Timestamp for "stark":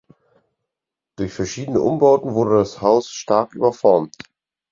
3.11-3.53